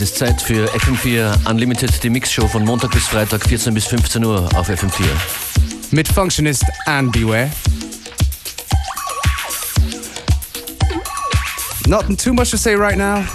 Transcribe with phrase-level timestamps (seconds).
[0.00, 4.24] Es ist Zeit für FM4 Unlimited, die Mixshow von Montag bis Freitag, 14 bis 15
[4.24, 5.04] Uhr auf FM4.
[5.90, 7.50] Mit Functionist and Beware.
[11.86, 13.26] Not too much to say right now.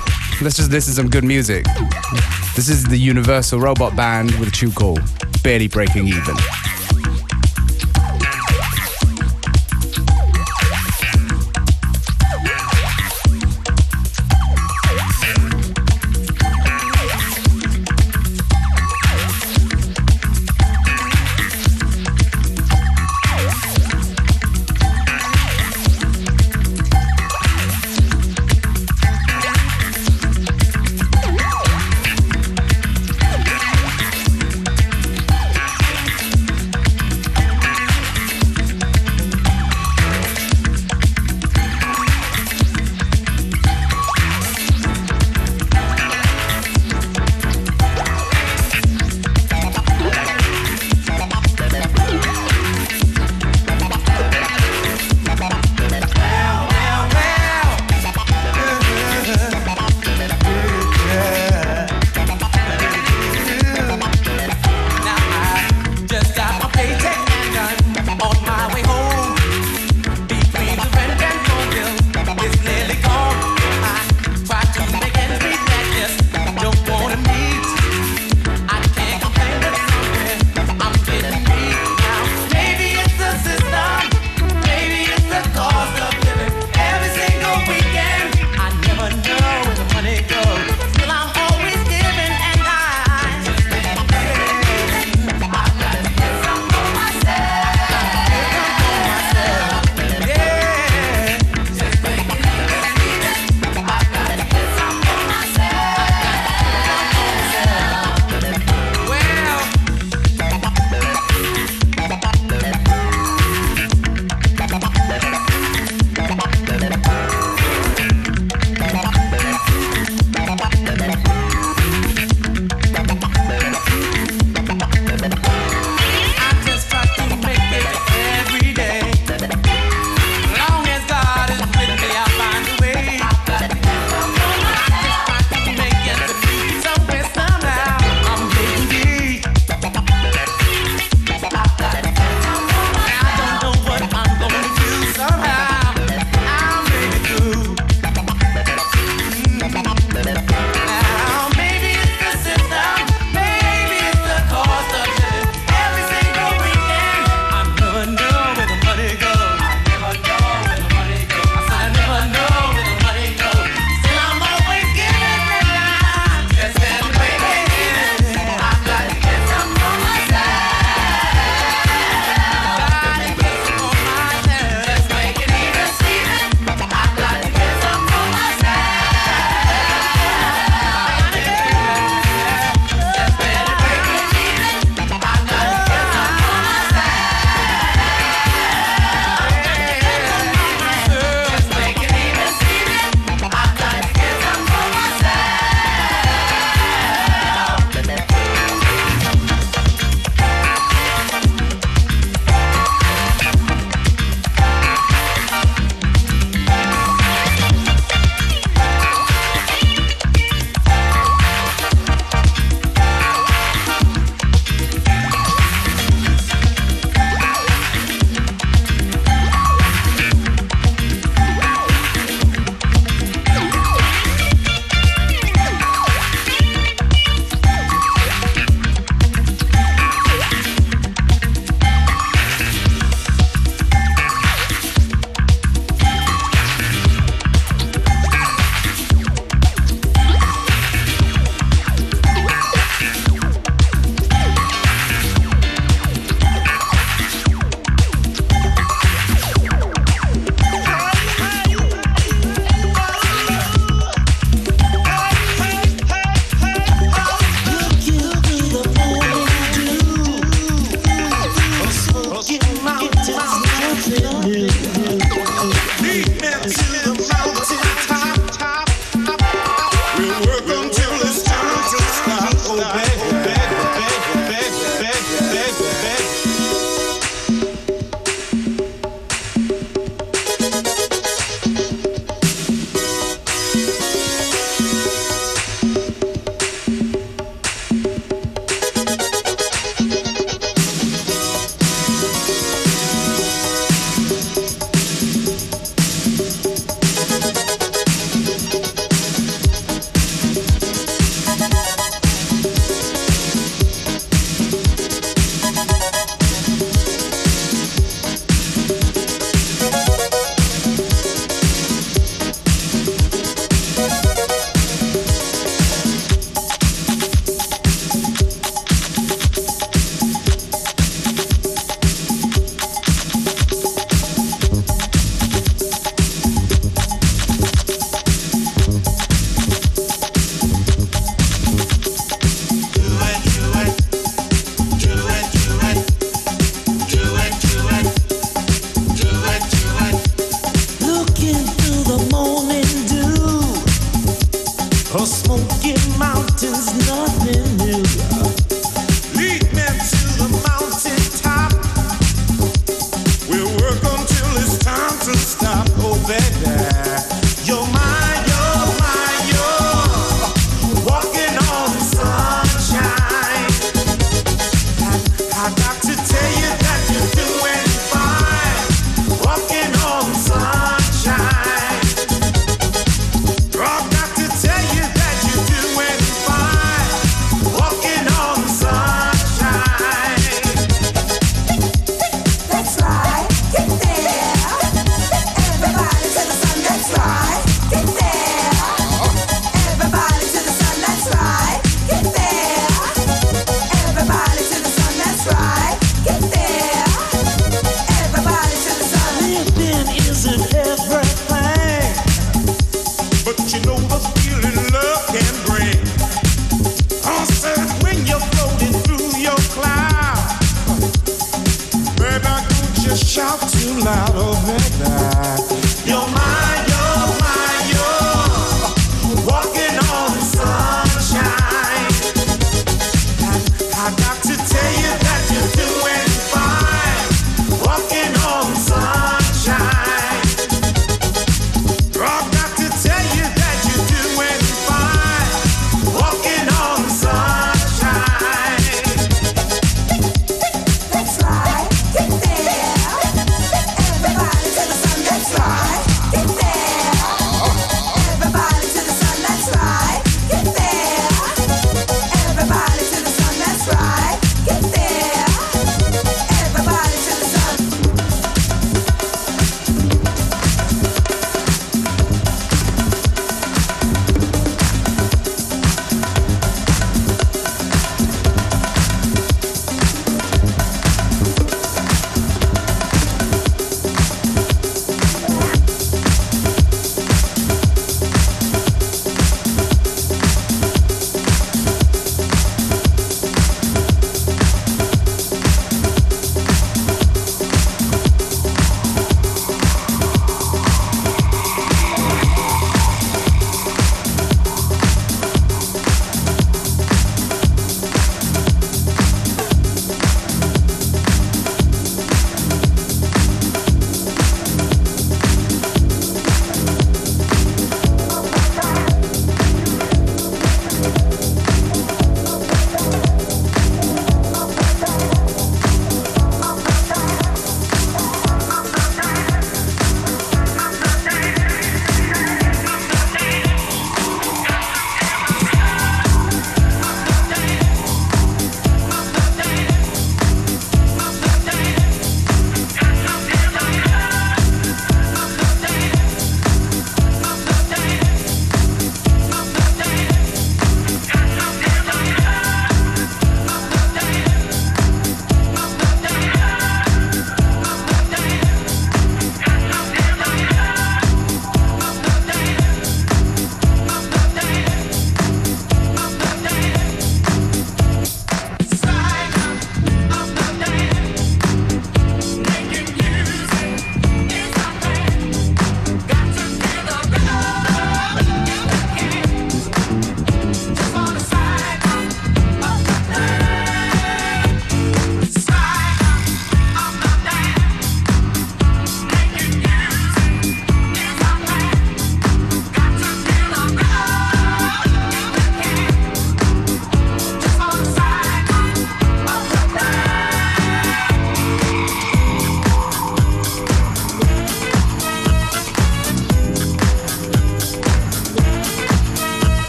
[0.42, 1.68] Let's just listen to some good music.
[2.56, 5.04] This is the Universal Robot Band with a tune called
[5.44, 6.36] Barely Breaking Even.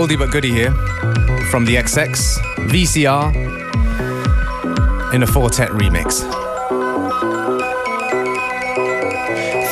[0.00, 0.72] Oldie but goodie here
[1.50, 2.16] from the XX
[2.70, 3.34] VCR
[5.12, 6.22] in a Four Tet remix.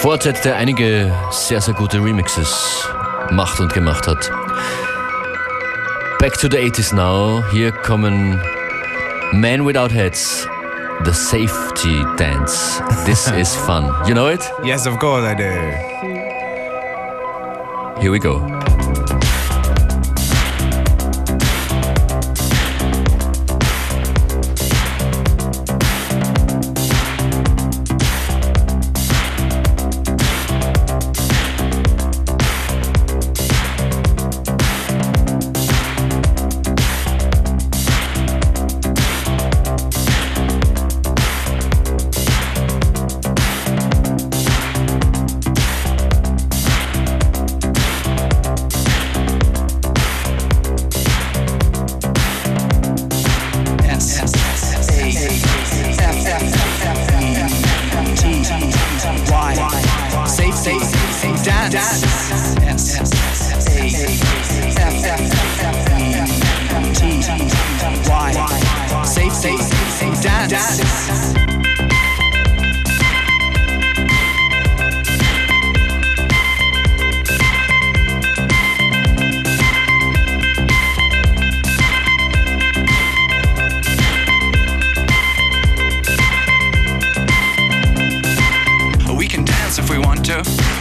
[0.02, 2.86] Four Tet, der einige sehr, sehr gute Remixes
[3.30, 4.30] macht und gemacht hat.
[6.18, 7.42] Back to the 80s now.
[7.50, 8.38] Hier kommen
[9.32, 10.46] Men Without Hats,
[11.04, 12.82] The Safety Dance.
[13.06, 13.86] This is fun.
[14.06, 14.42] You know it?
[14.62, 15.48] Yes, of course I do.
[18.02, 18.57] Here we go.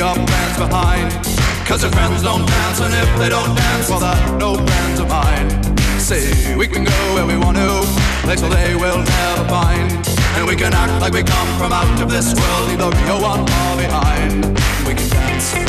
[0.00, 1.12] We are friends behind.
[1.68, 5.10] Cause your friends don't dance, and if they don't dance, well, that's no plans of
[5.10, 5.50] mine.
[6.00, 7.82] Say we can go where we want to,
[8.22, 9.04] place where they're no
[11.68, 14.46] friends of this world, leave the real one far behind.
[14.88, 15.44] We can dance.
[15.44, 15.66] See,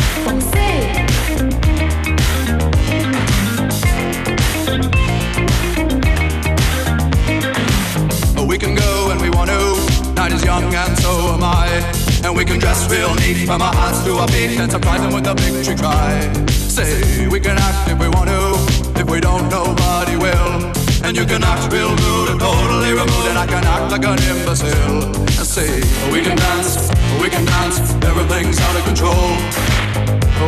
[8.48, 9.76] we can go when we want to.
[10.14, 12.01] Night is young and so am I.
[12.24, 15.14] And we can dress real neat from our hearts to our feet and surprise them
[15.14, 16.22] with a victory cry.
[16.48, 20.72] Say, we can act if we want to, if we don't, nobody will.
[21.04, 24.22] And you can act real rude and totally removed, and I can act like an
[24.32, 25.04] imbecile.
[25.18, 25.82] And say,
[26.14, 26.90] we can dance,
[27.22, 29.34] we can dance, everything's out of control.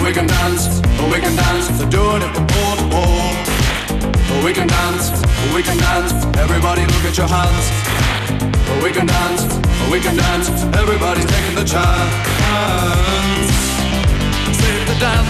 [0.05, 4.45] We can dance, we can dance, they're doing it from pole to pole.
[4.45, 5.09] We can dance,
[5.55, 8.02] we can dance, everybody look at your hands.
[8.83, 9.43] We can dance,
[9.91, 10.49] we can dance.
[10.75, 12.13] Everybody's taking the chance.
[14.57, 15.22] Save the dance.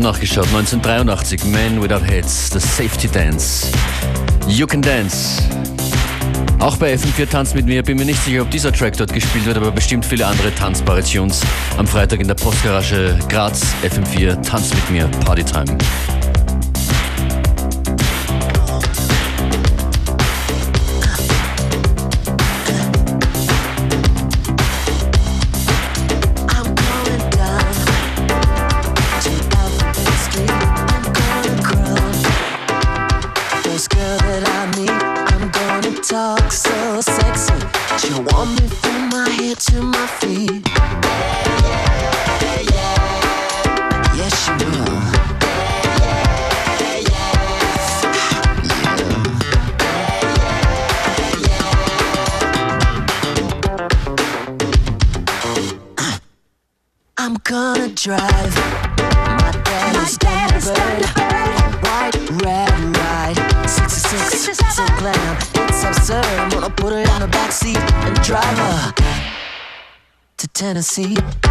[0.00, 0.46] nachgeschaut.
[0.46, 3.68] 1983, Men Without Heads, The Safety Dance.
[4.48, 5.42] You Can Dance.
[6.58, 9.46] Auch bei FM4 Tanz mit mir bin mir nicht sicher, ob dieser Track dort gespielt
[9.46, 11.40] wird, aber bestimmt viele andere Tanzparitions
[11.78, 13.62] am Freitag in der Postgarage Graz.
[13.82, 15.78] FM4 Tanz mit mir, Partytime.
[70.70, 71.49] Tennessee.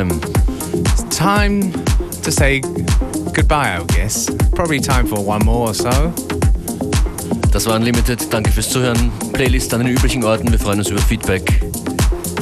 [0.00, 1.72] Um, What's the time?
[1.72, 1.72] Time
[2.22, 2.60] to say
[3.34, 4.30] goodbye, I guess.
[4.54, 5.90] Probably time for one more or so.
[7.50, 8.32] Das war Unlimited.
[8.32, 9.10] Danke fürs Zuhören.
[9.34, 10.50] Playlist an den üblichen Orten.
[10.50, 11.60] Wir freuen uns über Feedback.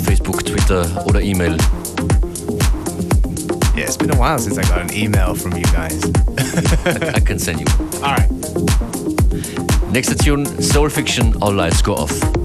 [0.04, 1.56] Facebook, Twitter oder E-Mail.
[3.74, 6.00] Yeah, it's been a while since I got an email from you guys.
[7.14, 7.66] I can send you.
[8.04, 8.30] All right.
[9.90, 12.37] Next Tune, Soul Fiction, All Lights Go Off.